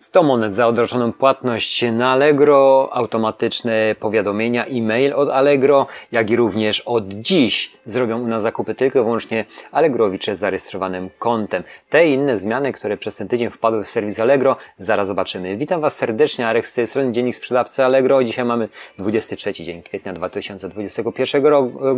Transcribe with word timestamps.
100 0.00 0.22
monet 0.22 0.54
za 0.54 0.66
odroczoną 0.66 1.12
płatność 1.12 1.84
na 1.92 2.10
Allegro, 2.10 2.88
automatyczne 2.92 3.94
powiadomienia, 4.00 4.64
e-mail 4.64 5.14
od 5.14 5.28
Allegro, 5.28 5.86
jak 6.12 6.30
i 6.30 6.36
również 6.36 6.80
od 6.80 7.08
dziś 7.08 7.72
zrobią 7.84 8.22
u 8.22 8.26
nas 8.26 8.42
zakupy 8.42 8.74
tylko 8.74 8.98
i 8.98 9.02
wyłącznie 9.02 9.44
Allegrowicze 9.72 10.36
z 10.36 10.38
zarejestrowanym 10.38 11.10
kontem. 11.18 11.62
Te 11.88 12.08
i 12.08 12.12
inne 12.12 12.38
zmiany, 12.38 12.72
które 12.72 12.96
przez 12.96 13.16
ten 13.16 13.28
tydzień 13.28 13.50
wpadły 13.50 13.84
w 13.84 13.90
serwis 13.90 14.20
Allegro, 14.20 14.56
zaraz 14.78 15.06
zobaczymy. 15.06 15.56
Witam 15.56 15.80
Was 15.80 15.96
serdecznie, 15.96 16.46
Arek 16.46 16.66
z 16.66 16.74
tej 16.74 16.86
strony 16.86 17.12
Dziennik 17.12 17.34
Sprzedawcy 17.34 17.84
Allegro. 17.84 18.24
Dzisiaj 18.24 18.44
mamy 18.44 18.68
23 18.98 19.52
dzień 19.52 19.82
kwietnia 19.82 20.12
2021 20.12 21.44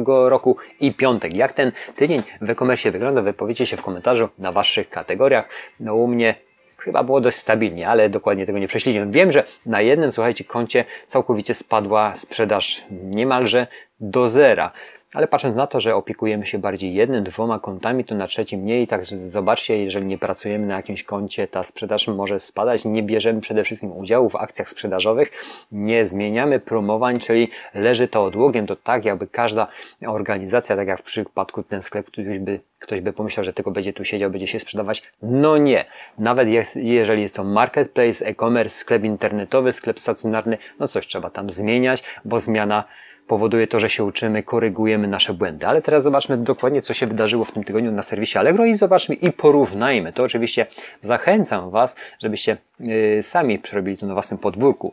roku 0.07 0.57
i 0.81 0.95
piątek. 0.95 1.37
Jak 1.37 1.53
ten 1.53 1.73
tydzień 1.97 2.23
w 2.41 2.51
e-commerce 2.51 2.91
wygląda? 2.91 3.23
Wypowiedzcie 3.23 3.67
się 3.67 3.77
w 3.77 3.83
komentarzu 3.83 4.29
na 4.39 4.53
Waszych 4.53 4.89
kategoriach. 4.89 5.49
No 5.81 5.95
u 5.95 6.07
mnie 6.07 6.52
chyba 6.85 7.03
było 7.03 7.21
dość 7.21 7.37
stabilnie, 7.37 7.89
ale 7.89 8.11
dokładnie 8.11 8.47
tego 8.47 8.59
nie 8.59 8.69
prześledziłem. 8.69 9.13
Wiem, 9.13 9.33
że 9.33 9.45
na 9.67 9.81
jednym, 9.81 10.13
słuchajcie, 10.13 10.45
koncie 10.45 10.85
całkowicie 11.07 11.55
spadła 11.55 12.17
sprzedaż 12.17 12.83
niemalże 12.91 13.67
do 14.01 14.29
zera. 14.29 14.73
Ale 15.15 15.29
patrząc 15.29 15.57
na 15.57 15.67
to, 15.67 15.81
że 15.81 15.95
opiekujemy 15.97 16.47
się 16.47 16.59
bardziej 16.59 16.95
jednym, 16.95 17.25
dwoma 17.25 17.59
kontami, 17.59 18.05
to 18.05 18.15
na 18.15 18.27
trzecim 18.27 18.61
mniej. 18.61 18.87
Także 18.87 19.19
zobaczcie, 19.19 19.85
jeżeli 19.85 20.07
nie 20.07 20.19
pracujemy 20.19 20.67
na 20.67 20.77
jakimś 20.77 21.05
koncie, 21.05 21.49
ta 21.49 21.65
sprzedaż 21.65 22.09
może 22.09 22.41
spadać. 22.41 22.85
Nie 22.85 23.03
bierzemy 23.03 23.41
przede 23.41 23.65
wszystkim 23.65 23.93
udziału 23.93 24.29
w 24.29 24.37
akcjach 24.37 24.69
sprzedażowych, 24.69 25.31
nie 25.73 26.07
zmieniamy 26.07 26.61
promowań, 26.61 27.19
czyli 27.19 27.49
leży 27.75 28.09
to 28.09 28.25
odłogiem. 28.25 28.67
To 28.67 28.77
tak, 28.77 29.05
jakby 29.05 29.27
każda 29.27 29.67
organizacja, 30.07 30.77
tak 30.77 30.89
jak 30.89 30.99
w 30.99 31.03
przypadku 31.03 31.63
ten 31.63 31.83
sklep, 31.83 32.07
ktoś 32.07 32.39
by, 32.39 32.61
ktoś 32.83 33.01
by 33.01 33.13
pomyślał, 33.13 33.45
że 33.45 33.53
tylko 33.53 33.71
będzie 33.71 33.93
tu 33.93 34.05
siedział, 34.05 34.31
będzie 34.31 34.47
się 34.47 34.61
sprzedawać. 34.61 35.03
No 35.23 35.57
nie. 35.57 35.85
Nawet 36.19 36.49
jest, 36.49 36.77
jeżeli 36.77 37.23
jest 37.23 37.37
to 37.37 37.45
marketplace, 37.45 38.27
e-commerce, 38.27 38.79
sklep 38.79 39.05
internetowy, 39.05 39.73
sklep 39.73 40.01
stacjonarny, 40.01 40.59
no 40.81 40.89
coś 40.89 41.07
trzeba 41.07 41.31
tam 41.31 41.51
zmieniać, 41.51 42.05
bo 42.25 42.41
zmiana 42.41 42.85
powoduje 43.27 43.67
to, 43.67 43.81
że 43.81 43.91
się 43.91 44.05
uczymy, 44.05 44.43
korygujemy 44.43 45.09
nasze 45.09 45.35
błędy. 45.35 45.67
Ale 45.67 45.83
teraz 45.83 46.03
zobaczmy 46.03 46.37
dokładnie, 46.37 46.83
co 46.83 46.95
się 46.95 47.07
wydarzyło 47.07 47.45
w 47.45 47.53
tym 47.53 47.65
tygodniu 47.65 47.93
na 47.93 48.03
serwisie 48.03 48.39
Allegro 48.39 48.65
i 48.65 48.75
zobaczmy 48.75 49.15
i 49.15 49.33
porównajmy. 49.33 50.13
To 50.13 50.23
oczywiście 50.23 50.67
zachęcam 51.01 51.71
Was, 51.71 51.97
żebyście 52.19 52.57
yy, 52.81 53.23
sami 53.23 53.59
przerobili 53.59 53.97
to 53.97 54.07
na 54.07 54.13
własnym 54.13 54.39
podwórku 54.39 54.93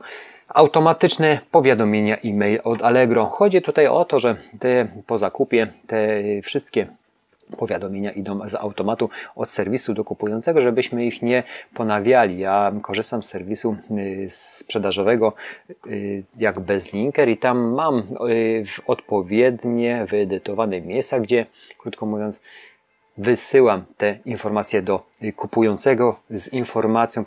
automatyczne 0.50 1.40
powiadomienia 1.52 2.18
e-mail 2.26 2.60
od 2.64 2.84
Allegro. 2.84 3.26
Chodzi 3.26 3.62
tutaj 3.62 3.88
o 3.88 4.06
to, 4.06 4.20
że 4.20 4.36
te 4.60 4.88
po 5.08 5.18
zakupie, 5.18 5.68
te 5.88 6.22
wszystkie 6.44 6.88
powiadomienia 7.58 8.12
idą 8.12 8.50
z 8.50 8.56
automatu 8.56 9.10
od 9.36 9.52
serwisu 9.52 9.94
do 9.94 10.04
kupującego, 10.04 10.62
żebyśmy 10.62 11.06
ich 11.06 11.22
nie 11.22 11.44
ponawiali. 11.74 12.40
Ja 12.40 12.72
korzystam 12.82 13.24
z 13.24 13.30
serwisu 13.30 13.76
y, 13.92 14.28
sprzedażowego 14.30 15.34
y, 15.88 16.24
jak 16.38 16.60
Bezlinker 16.60 17.30
i 17.30 17.38
tam 17.38 17.74
mam 17.74 18.04
y, 18.30 18.64
odpowiednie 18.88 20.06
wyedytowane 20.10 20.82
miejsca, 20.82 21.20
gdzie 21.20 21.46
krótko 21.78 22.06
mówiąc 22.06 22.42
wysyłam 23.20 23.86
te 23.98 24.20
informacje 24.26 24.82
do 24.82 25.02
kupującego 25.36 26.20
z 26.30 26.54
informacją 26.54 27.24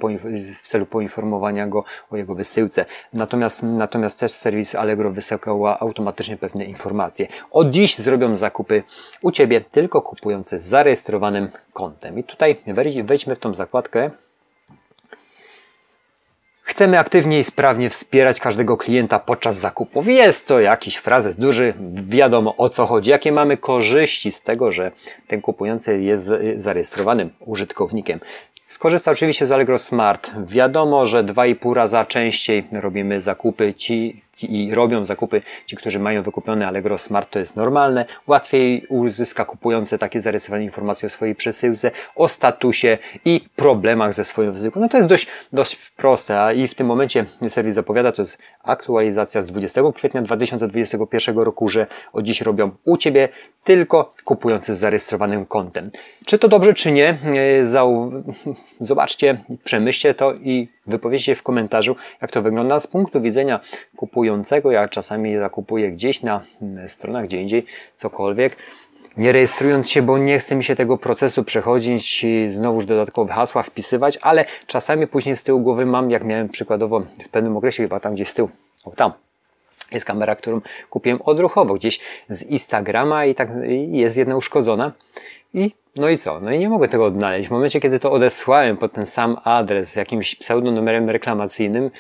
w 0.63 0.69
celu 0.69 0.87
poinformowania 0.87 1.67
go 1.67 1.85
o 2.11 2.17
jego 2.17 2.35
wysyłce. 2.35 2.85
Natomiast, 3.13 3.63
natomiast 3.63 4.21
też 4.21 4.33
serwis 4.33 4.75
Allegro 4.75 5.11
wysyła 5.11 5.81
automatycznie 5.81 6.37
pewne 6.37 6.65
informacje. 6.65 7.27
Od 7.51 7.71
dziś 7.71 7.97
zrobią 7.97 8.37
zakupy 8.37 8.83
u 9.23 9.31
Ciebie 9.31 9.61
tylko 9.61 10.03
kupujące 10.03 10.59
z 10.59 10.65
zarejestrowanym 10.65 11.49
kontem. 11.73 12.19
I 12.19 12.25
tutaj 12.25 12.57
wejdźmy 13.05 13.35
w 13.35 13.39
tą 13.39 13.55
zakładkę 13.55 14.11
Chcemy 16.63 16.99
aktywnie 16.99 17.39
i 17.39 17.45
sprawnie 17.45 17.91
wspierać 17.91 18.41
każdego 18.41 18.77
klienta 18.77 19.19
podczas 19.19 19.57
zakupów. 19.57 20.07
Jest 20.07 20.47
to 20.47 20.61
jakiś 20.61 20.97
frazes 20.97 21.37
duży, 21.37 21.75
wiadomo 22.09 22.57
o 22.57 22.69
co 22.69 22.87
chodzi, 22.87 23.11
jakie 23.11 23.33
mamy 23.33 23.57
korzyści 23.57 24.33
z 24.33 24.43
tego, 24.43 24.73
że 24.73 24.93
ten 25.27 25.41
kupujący 25.41 26.03
jest 26.03 26.31
zarejestrowanym 26.57 27.31
użytkownikiem. 27.41 28.21
Skorzysta 28.67 29.11
oczywiście 29.11 29.47
z 29.47 29.53
Allegro 29.53 29.79
Smart. 29.79 30.33
Wiadomo, 30.47 31.07
że 31.07 31.25
2,5 31.25 31.73
raza 31.73 32.05
częściej 32.05 32.65
robimy 32.73 33.21
zakupy 33.21 33.75
ci, 33.75 34.23
i 34.43 34.75
robią 34.75 35.05
zakupy 35.05 35.43
ci, 35.67 35.77
którzy 35.77 35.99
mają 35.99 36.23
wykupione 36.23 36.67
Allegro 36.67 36.99
Smart, 36.99 37.31
to 37.31 37.39
jest 37.39 37.57
normalne. 37.57 38.05
Łatwiej 38.27 38.87
uzyska 38.89 39.45
kupujący 39.45 39.99
takie 39.99 40.21
zarysowane 40.21 40.65
informacje 40.65 41.07
o 41.07 41.11
swojej 41.11 41.35
przesyłce, 41.35 41.91
o 42.17 42.29
statusie 42.29 42.99
i 43.25 43.41
problemach 43.57 44.15
ze 44.15 44.25
swoją 44.25 44.53
wysyłką. 44.53 44.81
No 44.81 44.89
to 44.89 44.97
jest 44.97 45.09
dość, 45.09 45.27
dość 45.53 45.77
proste, 45.97 46.43
a 46.43 46.53
i 46.53 46.69
w 46.69 46.75
tym 46.75 46.87
momencie 46.87 47.25
serwis 47.49 47.75
zapowiada, 47.75 48.13
to 48.13 48.23
jest 48.23 48.39
aktualizacja 48.63 49.43
z 49.43 49.47
20 49.47 49.81
kwietnia 49.95 50.23
2021 50.23 51.39
roku, 51.39 51.69
że 51.69 51.87
od 52.13 52.25
dziś 52.25 52.41
robią 52.41 52.71
u 52.85 52.97
Ciebie 52.97 53.29
tylko 53.65 54.15
kupujący 54.25 54.75
z 54.75 54.79
zarejestrowanym 54.79 55.47
kontem. 55.47 55.91
Czy 56.27 56.39
to 56.39 56.49
dobrze, 56.49 56.75
czy 56.75 56.93
nie? 56.93 57.19
Zobaczcie, 58.81 59.41
przemyślcie 59.65 60.15
to 60.15 60.35
i 60.35 60.69
wypowiedzcie 60.87 61.35
w 61.35 61.43
komentarzu, 61.43 61.97
jak 62.23 62.31
to 62.31 62.43
wygląda 62.43 62.81
z 62.81 62.87
punktu 62.87 63.21
widzenia 63.21 63.61
kupującego. 63.97 64.71
Ja 64.71 64.89
czasami 64.89 65.39
zakupuję 65.39 65.93
gdzieś 65.93 66.23
na 66.23 66.43
stronach, 66.89 67.25
gdzie 67.25 67.43
indziej, 67.43 67.65
cokolwiek 67.95 68.57
nie 69.17 69.33
rejestrując 69.33 69.91
się, 69.91 70.03
bo 70.03 70.19
nie 70.19 70.39
chce 70.39 70.55
mi 70.55 70.65
się 70.65 70.75
tego 70.75 70.99
procesu 70.99 71.45
przechodzić, 71.45 72.27
znowuż 72.49 72.87
dodatkowe 72.87 73.33
hasła 73.33 73.63
wpisywać, 73.63 74.19
ale 74.23 74.45
czasami 74.67 75.07
później 75.07 75.37
z 75.37 75.45
tyłu 75.45 75.61
głowy 75.61 75.87
mam, 75.87 76.11
jak 76.11 76.25
miałem 76.25 76.49
przykładowo 76.49 77.01
w 77.01 77.29
pewnym 77.29 77.57
okresie, 77.57 77.83
chyba 77.83 78.01
tam 78.01 78.15
gdzieś 78.15 78.29
z 78.29 78.35
tyłu, 78.35 78.51
o 78.85 78.91
tam, 78.91 79.13
jest 79.93 80.05
kamera, 80.05 80.37
którą 80.37 80.61
kupiłem 80.91 81.23
odruchowo 81.23 81.75
gdzieś 81.75 82.01
z 82.29 82.43
Instagrama 82.43 83.25
i 83.25 83.35
tak 83.35 83.49
jest 83.89 84.17
jedna 84.17 84.37
uszkodzona. 84.37 84.93
I 85.55 85.73
no 85.97 86.09
i 86.09 86.19
co? 86.19 86.41
No 86.41 86.53
i 86.53 86.59
nie 86.59 86.69
mogę 86.69 86.89
tego 86.89 87.07
odnaleźć. 87.07 87.49
W 87.49 87.51
momencie, 87.51 87.81
kiedy 87.81 87.99
to 87.99 88.13
odesłałem 88.13 88.77
pod 88.77 88.93
ten 88.93 89.07
sam 89.07 89.37
adres 89.45 89.93
z 89.93 89.97
jakimś 89.97 90.35
pseudonumerem 90.35 91.11
reklamacyjnym, 91.11 91.91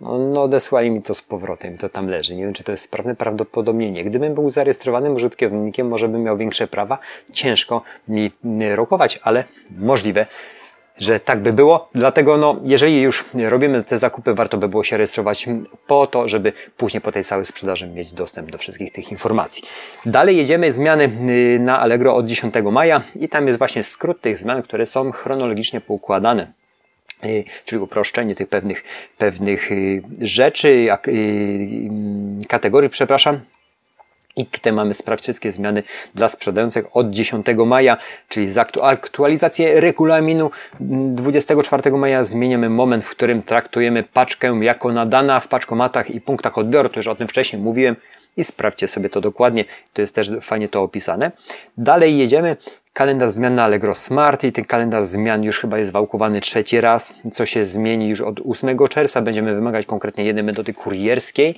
no, 0.00 0.18
no 0.18 0.42
odesłali 0.42 0.90
mi 0.90 1.02
to 1.02 1.14
z 1.14 1.22
powrotem, 1.22 1.78
to 1.78 1.88
tam 1.88 2.08
leży. 2.08 2.36
Nie 2.36 2.44
wiem, 2.44 2.52
czy 2.52 2.64
to 2.64 2.72
jest 2.72 2.84
sprawne, 2.84 3.16
prawdopodobnie 3.16 3.90
nie. 3.90 4.04
Gdybym 4.04 4.34
był 4.34 4.50
zarejestrowanym 4.50 5.14
użytkownikiem, 5.14 5.88
może 5.88 6.08
bym 6.08 6.22
miał 6.22 6.36
większe 6.36 6.66
prawa. 6.66 6.98
Ciężko 7.32 7.82
mi 8.08 8.30
rokować, 8.74 9.20
ale 9.22 9.44
możliwe 9.78 10.26
że 11.00 11.20
tak 11.20 11.42
by 11.42 11.52
było. 11.52 11.88
Dlatego, 11.94 12.36
no, 12.36 12.56
jeżeli 12.62 13.02
już 13.02 13.24
robimy 13.34 13.82
te 13.82 13.98
zakupy, 13.98 14.34
warto 14.34 14.58
by 14.58 14.68
było 14.68 14.84
się 14.84 14.96
rejestrować 14.96 15.46
po 15.86 16.06
to, 16.06 16.28
żeby 16.28 16.52
później 16.76 17.00
po 17.00 17.12
tej 17.12 17.24
całej 17.24 17.46
sprzedaży 17.46 17.86
mieć 17.86 18.12
dostęp 18.12 18.50
do 18.50 18.58
wszystkich 18.58 18.92
tych 18.92 19.12
informacji. 19.12 19.64
Dalej 20.06 20.36
jedziemy 20.36 20.72
zmiany 20.72 21.04
y, 21.04 21.58
na 21.60 21.80
Allegro 21.80 22.14
od 22.14 22.26
10 22.26 22.54
maja 22.72 23.02
i 23.16 23.28
tam 23.28 23.46
jest 23.46 23.58
właśnie 23.58 23.84
skrót 23.84 24.20
tych 24.20 24.38
zmian, 24.38 24.62
które 24.62 24.86
są 24.86 25.12
chronologicznie 25.12 25.80
poukładane 25.80 26.52
y, 27.26 27.44
czyli 27.64 27.82
uproszczenie 27.82 28.34
tych 28.34 28.48
pewnych, 28.48 28.84
pewnych 29.18 29.72
y, 29.72 30.02
rzeczy, 30.20 30.86
kategorii, 32.48 32.90
przepraszam, 32.90 33.40
i 34.40 34.46
tutaj 34.46 34.72
mamy 34.72 34.94
sprawdź 34.94 35.26
zmiany 35.50 35.82
dla 36.14 36.28
sprzedających 36.28 36.96
od 36.96 37.10
10 37.10 37.46
maja, 37.66 37.96
czyli 38.28 38.48
za 38.48 38.64
aktualizację 38.82 39.80
regulaminu 39.80 40.50
24 40.80 41.90
maja 41.90 42.24
zmieniamy 42.24 42.70
moment, 42.70 43.04
w 43.04 43.10
którym 43.10 43.42
traktujemy 43.42 44.02
paczkę 44.02 44.60
jako 44.62 44.92
nadana 44.92 45.40
w 45.40 45.48
paczkomatach 45.48 46.10
i 46.10 46.20
punktach 46.20 46.58
odbioru. 46.58 46.88
To 46.88 46.98
już 46.98 47.06
o 47.06 47.14
tym 47.14 47.28
wcześniej 47.28 47.62
mówiłem 47.62 47.96
i 48.36 48.44
sprawdźcie 48.44 48.88
sobie 48.88 49.10
to 49.10 49.20
dokładnie. 49.20 49.64
To 49.92 50.00
jest 50.00 50.14
też 50.14 50.32
fajnie 50.40 50.68
to 50.68 50.82
opisane. 50.82 51.32
Dalej 51.78 52.18
jedziemy 52.18 52.56
kalendarz 52.92 53.32
zmian 53.32 53.54
na 53.54 53.64
Allegro 53.64 53.94
Smart 53.94 54.44
i 54.44 54.52
ten 54.52 54.64
kalendarz 54.64 55.04
zmian 55.04 55.44
już 55.44 55.58
chyba 55.58 55.78
jest 55.78 55.92
wałkowany 55.92 56.40
trzeci 56.40 56.80
raz, 56.80 57.14
co 57.32 57.46
się 57.46 57.66
zmieni 57.66 58.08
już 58.08 58.20
od 58.20 58.40
8 58.48 58.78
czerwca. 58.88 59.22
Będziemy 59.22 59.54
wymagać 59.54 59.86
konkretnie 59.86 60.24
jednej 60.24 60.44
metody 60.44 60.72
kurierskiej, 60.72 61.54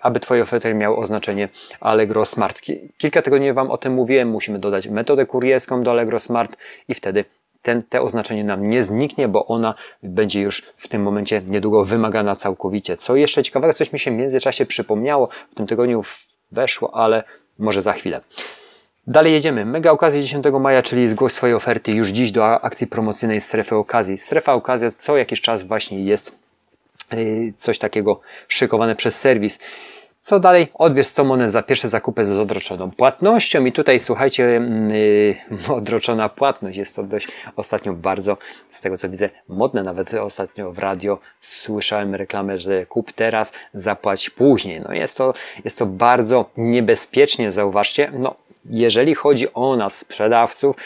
aby 0.00 0.20
Twoje 0.20 0.42
oferty 0.42 0.74
miały 0.74 0.96
oznaczenie 0.96 1.48
Allegro 1.80 2.24
Smart. 2.24 2.60
Kilka 2.98 3.22
tygodni 3.22 3.52
Wam 3.52 3.70
o 3.70 3.76
tym 3.76 3.92
mówiłem, 3.92 4.28
musimy 4.28 4.58
dodać 4.58 4.88
metodę 4.88 5.26
kurierską 5.26 5.82
do 5.82 5.90
Allegro 5.90 6.20
Smart 6.20 6.56
i 6.88 6.94
wtedy 6.94 7.24
ten, 7.64 7.82
te 7.82 8.02
oznaczenie 8.02 8.44
nam 8.44 8.70
nie 8.70 8.82
zniknie, 8.82 9.28
bo 9.28 9.46
ona 9.46 9.74
będzie 10.02 10.40
już 10.40 10.62
w 10.76 10.88
tym 10.88 11.02
momencie 11.02 11.42
niedługo 11.46 11.84
wymagana 11.84 12.36
całkowicie. 12.36 12.96
Co 12.96 13.16
jeszcze 13.16 13.42
ciekawego, 13.42 13.74
coś 13.74 13.92
mi 13.92 13.98
się 13.98 14.10
w 14.10 14.14
międzyczasie 14.14 14.66
przypomniało, 14.66 15.28
w 15.50 15.54
tym 15.54 15.66
tygodniu 15.66 16.04
weszło, 16.52 16.94
ale 16.94 17.24
może 17.58 17.82
za 17.82 17.92
chwilę. 17.92 18.20
Dalej 19.06 19.32
jedziemy. 19.32 19.64
Mega 19.64 19.90
okazja 19.90 20.20
10 20.20 20.44
maja, 20.60 20.82
czyli 20.82 21.08
zgłoś 21.08 21.32
swoje 21.32 21.56
oferty 21.56 21.92
już 21.92 22.08
dziś 22.08 22.30
do 22.32 22.64
akcji 22.64 22.86
promocyjnej 22.86 23.40
strefy 23.40 23.76
okazji. 23.76 24.18
Strefa 24.18 24.54
okazja 24.54 24.90
co 24.90 25.16
jakiś 25.16 25.40
czas 25.40 25.62
właśnie 25.62 26.04
jest 26.04 26.38
y, 27.14 27.52
coś 27.56 27.78
takiego 27.78 28.20
szykowane 28.48 28.96
przez 28.96 29.20
serwis. 29.20 29.58
Co 30.24 30.40
dalej? 30.40 30.68
Odbierz 30.74 31.06
100 31.06 31.24
monet 31.24 31.50
za 31.50 31.62
pierwsze 31.62 31.88
zakupy 31.88 32.24
z 32.24 32.30
odroczoną 32.30 32.90
płatnością. 32.90 33.64
I 33.64 33.72
tutaj 33.72 34.00
słuchajcie, 34.00 34.60
yy, 35.68 35.74
odroczona 35.76 36.28
płatność 36.28 36.78
jest 36.78 36.96
to 36.96 37.02
dość 37.02 37.28
ostatnio 37.56 37.92
bardzo, 37.92 38.36
z 38.70 38.80
tego 38.80 38.96
co 38.96 39.08
widzę, 39.08 39.30
modne. 39.48 39.82
Nawet 39.82 40.14
ostatnio 40.14 40.72
w 40.72 40.78
radio 40.78 41.18
słyszałem 41.40 42.14
reklamę, 42.14 42.58
że 42.58 42.86
kup 42.86 43.12
teraz, 43.12 43.52
zapłać 43.74 44.30
później. 44.30 44.80
No 44.88 44.94
jest 44.94 45.18
to, 45.18 45.34
jest 45.64 45.78
to 45.78 45.86
bardzo 45.86 46.50
niebezpiecznie, 46.56 47.52
zauważcie. 47.52 48.12
No, 48.18 48.34
jeżeli 48.70 49.14
chodzi 49.14 49.54
o 49.54 49.76
nas, 49.76 49.98
sprzedawców, 49.98 50.76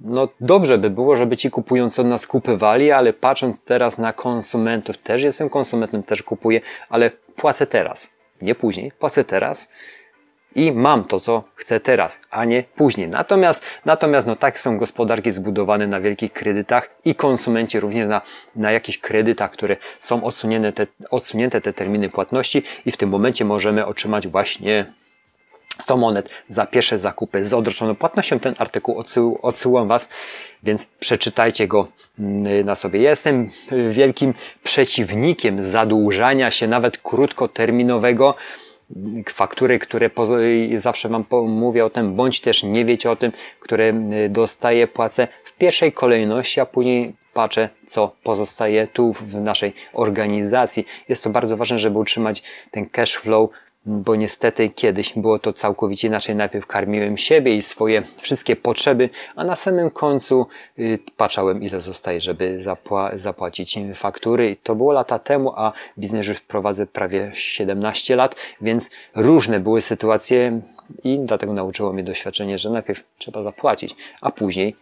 no 0.00 0.28
dobrze 0.40 0.78
by 0.78 0.90
było, 0.90 1.16
żeby 1.16 1.36
ci 1.36 1.50
kupujący 1.50 2.00
od 2.00 2.06
nas 2.06 2.26
kupywali, 2.26 2.92
ale 2.92 3.12
patrząc 3.12 3.64
teraz 3.64 3.98
na 3.98 4.12
konsumentów, 4.12 4.98
też 4.98 5.22
jestem 5.22 5.50
konsumentem, 5.50 6.02
też 6.02 6.22
kupuję, 6.22 6.60
ale 6.88 7.10
płacę 7.36 7.66
teraz, 7.66 8.15
nie 8.42 8.54
później, 8.54 8.92
płacę 8.98 9.24
teraz 9.24 9.68
i 10.56 10.72
mam 10.72 11.04
to, 11.04 11.20
co 11.20 11.44
chcę 11.54 11.80
teraz, 11.80 12.20
a 12.30 12.44
nie 12.44 12.64
później. 12.76 13.08
Natomiast, 13.08 13.64
natomiast 13.84 14.26
no 14.26 14.36
tak 14.36 14.60
są 14.60 14.78
gospodarki 14.78 15.30
zbudowane 15.30 15.86
na 15.86 16.00
wielkich 16.00 16.32
kredytach 16.32 16.90
i 17.04 17.14
konsumenci 17.14 17.80
również 17.80 18.08
na, 18.08 18.22
na 18.56 18.72
jakichś 18.72 18.98
kredytach, 18.98 19.50
które 19.50 19.76
są 19.98 20.24
odsunięte 20.24 20.72
te, 20.72 20.86
odsunięte 21.10 21.60
te 21.60 21.72
terminy 21.72 22.08
płatności 22.08 22.62
i 22.86 22.92
w 22.92 22.96
tym 22.96 23.08
momencie 23.08 23.44
możemy 23.44 23.86
otrzymać 23.86 24.28
właśnie 24.28 24.92
100 25.86 25.96
monet 25.96 26.30
za 26.48 26.66
pierwsze 26.66 26.98
zakupy 26.98 27.44
z 27.44 27.52
odroczoną 27.54 27.94
płatnością. 27.94 28.38
Ten 28.38 28.54
artykuł 28.58 28.98
odsył, 28.98 29.38
odsyłam 29.42 29.88
Was, 29.88 30.08
więc 30.62 30.86
przeczytajcie 30.86 31.68
go 31.68 31.88
mm, 32.18 32.66
na 32.66 32.76
sobie. 32.76 33.00
Jestem 33.00 33.48
wielkim 33.90 34.34
przeciwnikiem 34.62 35.62
zadłużania 35.62 36.50
się, 36.50 36.68
nawet 36.68 36.98
krótkoterminowego. 36.98 38.34
Faktury, 39.28 39.78
które 39.78 40.10
zawsze 40.76 41.08
Wam 41.08 41.24
mówię 41.48 41.84
o 41.84 41.90
tym, 41.90 42.14
bądź 42.14 42.40
też 42.40 42.62
nie 42.62 42.84
wiecie 42.84 43.10
o 43.10 43.16
tym, 43.16 43.32
które 43.60 43.92
y, 44.24 44.28
dostaję, 44.28 44.86
płacę 44.86 45.28
w 45.44 45.52
pierwszej 45.52 45.92
kolejności, 45.92 46.60
a 46.60 46.66
później 46.66 47.14
patrzę, 47.34 47.68
co 47.86 48.12
pozostaje 48.22 48.86
tu 48.86 49.12
w 49.12 49.34
naszej 49.34 49.72
organizacji. 49.92 50.86
Jest 51.08 51.24
to 51.24 51.30
bardzo 51.30 51.56
ważne, 51.56 51.78
żeby 51.78 51.98
utrzymać 51.98 52.42
ten 52.70 52.88
cash 52.88 53.16
flow 53.16 53.50
bo 53.86 54.16
niestety 54.16 54.70
kiedyś 54.70 55.12
było 55.16 55.38
to 55.38 55.52
całkowicie 55.52 56.08
inaczej. 56.08 56.36
Najpierw 56.36 56.66
karmiłem 56.66 57.18
siebie 57.18 57.56
i 57.56 57.62
swoje 57.62 58.02
wszystkie 58.16 58.56
potrzeby, 58.56 59.10
a 59.36 59.44
na 59.44 59.56
samym 59.56 59.90
końcu 59.90 60.46
y, 60.78 60.98
patrzałem, 61.16 61.62
ile 61.62 61.80
zostaje, 61.80 62.20
żeby 62.20 62.62
zapła 62.62 63.10
zapłacić 63.14 63.78
faktury. 63.94 64.56
To 64.62 64.74
było 64.74 64.92
lata 64.92 65.18
temu, 65.18 65.52
a 65.56 65.72
biznes 65.98 66.26
już 66.26 66.40
prowadzę 66.40 66.86
prawie 66.86 67.30
17 67.34 68.16
lat, 68.16 68.36
więc 68.60 68.90
różne 69.14 69.60
były 69.60 69.82
sytuacje 69.82 70.60
i 71.04 71.18
dlatego 71.18 71.52
nauczyło 71.52 71.92
mnie 71.92 72.02
doświadczenie, 72.02 72.58
że 72.58 72.70
najpierw 72.70 73.04
trzeba 73.18 73.42
zapłacić, 73.42 73.94
a 74.20 74.30
później 74.30 74.76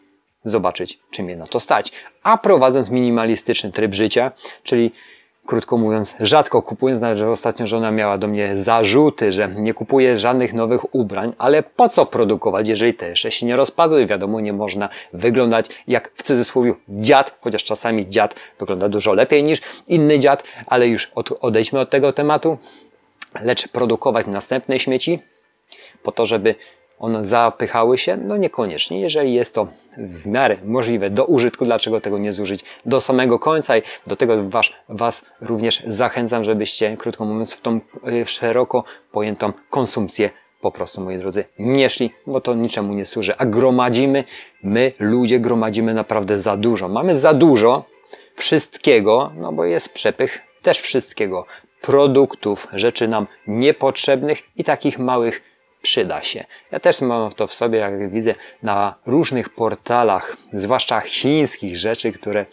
zobaczyć, 0.45 0.99
czy 1.11 1.23
mnie 1.23 1.37
na 1.37 1.47
to 1.47 1.61
stać. 1.61 1.93
A 2.23 2.39
prowadząc 2.39 2.91
minimalistyczny 2.91 3.73
tryb 3.73 3.95
życia, 3.95 4.33
czyli 4.62 4.93
krótko 5.46 5.76
mówiąc, 5.76 6.17
rzadko 6.20 6.62
kupując, 6.62 7.00
nawet 7.00 7.19
że 7.19 7.31
ostatnio 7.31 7.67
żona 7.67 7.91
miała 7.91 8.19
do 8.19 8.29
mnie 8.29 8.56
zarzuty, 8.56 9.32
że 9.32 9.49
nie 9.49 9.75
kupuję 9.75 10.19
żadnych 10.19 10.55
nowych 10.55 10.94
ubrań, 10.94 11.32
ale 11.38 11.62
po 11.62 11.88
co 11.88 12.06
produkować, 12.06 12.69
jeżeli 12.69 12.94
te 12.94 13.08
jeszcze 13.08 13.31
się 13.31 13.46
nie 13.46 13.56
rozpadły? 13.56 14.06
Wiadomo, 14.06 14.41
nie 14.41 14.52
można 14.52 14.88
wyglądać 15.12 15.67
jak 15.87 16.12
w 16.14 16.23
cudzysłowie 16.23 16.75
dziad, 16.88 17.38
chociaż 17.41 17.64
czasami 17.64 18.08
dziad 18.08 18.35
wygląda 18.58 18.88
dużo 18.88 19.12
lepiej 19.12 19.44
niż 19.44 19.61
inny 19.88 20.19
dziad, 20.19 20.44
ale 20.67 20.88
już 20.88 21.11
od, 21.14 21.32
odejdźmy 21.41 21.81
od 21.81 21.90
tego 21.90 22.12
tematu. 22.12 22.58
Lecz 23.40 23.69
produkować 23.69 24.26
następne 24.26 24.79
śmieci 24.79 25.19
po 26.02 26.12
to, 26.12 26.26
żeby 26.26 26.55
one 26.99 27.25
zapychały 27.25 27.99
się? 27.99 28.17
No 28.17 28.37
niekoniecznie. 28.37 29.00
Jeżeli 29.00 29.35
jest 29.35 29.55
to 29.55 29.67
w 29.99 30.26
miarę 30.26 30.56
możliwe 30.64 31.11
do 31.11 31.25
użytku, 31.25 31.64
dlaczego 31.64 32.00
tego 32.00 32.19
nie 32.19 32.32
zużyć 32.32 32.64
do 32.87 33.00
samego 33.00 33.38
końca 33.38 33.76
i 33.76 33.82
do 34.06 34.17
tego 34.17 34.49
was, 34.49 34.67
was 34.88 35.26
również 35.41 35.82
zachęcam, 35.87 36.44
żebyście, 36.44 36.96
krótko 36.96 37.25
mówiąc, 37.25 37.55
w 37.55 37.61
tą 37.61 37.81
y, 38.08 38.26
szeroko 38.26 38.85
pojętą 39.12 39.52
konsumpcję 39.70 40.31
po 40.61 40.73
prostu, 40.73 41.00
moi 41.00 41.19
drodzy, 41.19 41.44
nie 41.58 41.91
szli, 41.91 42.11
bo 42.26 42.41
to 42.41 42.55
niczemu 42.55 42.94
nie 42.94 43.06
służy. 43.06 43.37
A 43.37 43.47
gromadzimy, 43.47 44.25
my 44.62 44.93
ludzie 44.99 45.40
gromadzimy 45.40 45.94
naprawdę 45.94 46.38
za 46.38 46.56
dużo. 46.56 46.88
Mamy 46.88 47.17
za 47.17 47.35
dużo 47.35 47.85
wszystkiego, 48.37 49.32
no 49.37 49.52
bo 49.52 49.64
jest 49.64 49.94
przepych 49.94 50.40
też 50.62 50.81
wszystkiego. 50.81 51.47
Produktów, 51.81 52.69
rzeczy 52.73 53.08
nam 53.08 53.26
niepotrzebnych 53.47 54.43
i 54.56 54.64
takich 54.64 54.99
małych 54.99 55.54
przyda 55.85 56.23
się. 56.23 56.45
Ja 56.73 56.81
też 56.81 57.01
mam 57.01 57.33
to 57.33 57.47
w 57.47 57.55
sobie, 57.55 57.79
jak 57.79 58.11
widzę 58.11 58.35
na 58.63 58.95
różnych 59.07 59.49
portalach, 59.49 60.37
zwłaszcza 60.53 61.01
chińskich 61.01 61.77
rzeczy, 61.77 62.13
które 62.13 62.47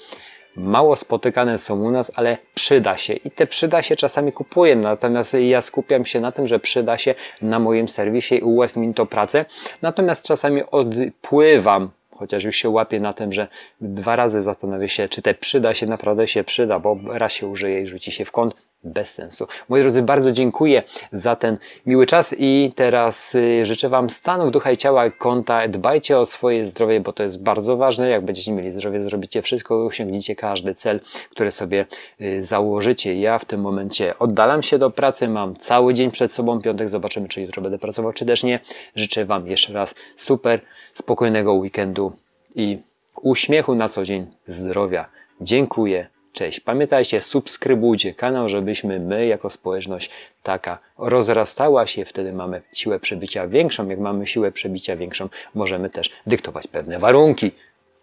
mało 0.55 0.95
spotykane 0.95 1.57
są 1.57 1.81
u 1.81 1.91
nas, 1.91 2.11
ale 2.15 2.37
przyda 2.53 2.97
się. 2.97 3.13
I 3.13 3.31
te 3.31 3.47
przyda 3.47 3.81
się 3.81 3.95
czasami 3.95 4.31
kupuję, 4.31 4.75
natomiast 4.75 5.33
ja 5.33 5.61
skupiam 5.61 6.05
się 6.05 6.19
na 6.19 6.31
tym, 6.31 6.47
że 6.47 6.59
przyda 6.59 6.97
się 6.97 7.15
na 7.41 7.59
moim 7.59 7.87
serwisie 7.87 8.35
i 8.35 8.41
ułatwi 8.41 8.79
mi 8.79 8.93
to 8.93 9.05
pracę. 9.05 9.45
Natomiast 9.81 10.25
czasami 10.25 10.63
odpływam 10.71 11.91
chociaż 12.21 12.43
już 12.43 12.55
się 12.55 12.69
łapię 12.69 12.99
na 12.99 13.13
tym, 13.13 13.33
że 13.33 13.47
dwa 13.81 14.15
razy 14.15 14.41
zastanowię 14.41 14.89
się, 14.89 15.09
czy 15.09 15.21
te 15.21 15.33
przyda 15.33 15.73
się 15.73 15.87
naprawdę 15.87 16.27
się 16.27 16.43
przyda, 16.43 16.79
bo 16.79 16.97
raz 17.05 17.31
się 17.31 17.47
użyje 17.47 17.81
i 17.81 17.87
rzuci 17.87 18.11
się 18.11 18.25
w 18.25 18.31
kąt, 18.31 18.55
bez 18.83 19.13
sensu. 19.13 19.47
Moi 19.69 19.81
drodzy, 19.81 20.01
bardzo 20.01 20.31
dziękuję 20.31 20.83
za 21.11 21.35
ten 21.35 21.57
miły 21.85 22.05
czas 22.05 22.35
i 22.37 22.71
teraz 22.75 23.35
y, 23.35 23.65
życzę 23.65 23.89
Wam 23.89 24.09
stanów 24.09 24.51
ducha 24.51 24.71
i 24.71 24.77
ciała, 24.77 25.09
konta. 25.09 25.67
Dbajcie 25.67 26.19
o 26.19 26.25
swoje 26.25 26.65
zdrowie, 26.65 26.99
bo 26.99 27.13
to 27.13 27.23
jest 27.23 27.43
bardzo 27.43 27.77
ważne. 27.77 28.09
Jak 28.09 28.25
będziecie 28.25 28.51
mieli 28.51 28.71
zdrowie, 28.71 29.01
zrobicie 29.01 29.41
wszystko, 29.41 29.85
osiągniecie 29.85 30.35
każdy 30.35 30.73
cel, 30.73 30.99
który 31.29 31.51
sobie 31.51 31.85
y, 32.21 32.43
założycie. 32.43 33.19
Ja 33.19 33.39
w 33.39 33.45
tym 33.45 33.61
momencie 33.61 34.19
oddalam 34.19 34.63
się 34.63 34.77
do 34.77 34.89
pracy, 34.89 35.27
mam 35.27 35.53
cały 35.53 35.93
dzień 35.93 36.11
przed 36.11 36.31
sobą, 36.31 36.61
piątek, 36.61 36.89
zobaczymy, 36.89 37.27
czy 37.27 37.41
jutro 37.41 37.61
będę 37.61 37.79
pracował, 37.79 38.13
czy 38.13 38.25
też 38.25 38.43
nie. 38.43 38.59
Życzę 38.95 39.25
Wam 39.25 39.47
jeszcze 39.47 39.73
raz 39.73 39.95
super, 40.15 40.61
spokojnego 40.93 41.53
weekendu 41.53 42.13
i 42.55 42.79
uśmiechu 43.21 43.75
na 43.75 43.89
co 43.89 44.05
dzień, 44.05 44.27
zdrowia. 44.45 45.05
Dziękuję. 45.41 46.20
Cześć. 46.33 46.59
Pamiętajcie, 46.59 47.21
subskrybujcie 47.21 48.13
kanał, 48.13 48.49
żebyśmy 48.49 48.99
my 48.99 49.25
jako 49.25 49.49
społeczność 49.49 50.09
taka 50.43 50.79
rozrastała 50.97 51.87
się, 51.87 52.05
wtedy 52.05 52.33
mamy 52.33 52.61
siłę 52.73 52.99
przebicia 52.99 53.47
większą. 53.47 53.89
Jak 53.89 53.99
mamy 53.99 54.27
siłę 54.27 54.51
przebicia 54.51 54.95
większą, 54.95 55.29
możemy 55.55 55.89
też 55.89 56.09
dyktować 56.27 56.67
pewne 56.67 56.99
warunki. 56.99 57.51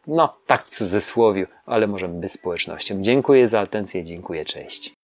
No, 0.06 0.36
tak 0.46 0.66
w 0.66 0.70
cudzysłowie, 0.70 1.46
ale 1.66 1.86
możemy 1.86 2.20
być 2.20 2.32
społecznością. 2.32 3.02
Dziękuję 3.02 3.48
za 3.48 3.60
atencję, 3.60 4.04
dziękuję, 4.04 4.44
cześć. 4.44 4.97